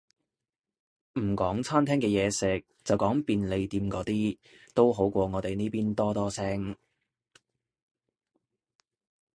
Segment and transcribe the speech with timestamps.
[1.19, 4.35] 唔講餐廳嘅嘢食，就講便利店嗰啲，
[4.73, 6.75] 都好過我哋呢邊多多聲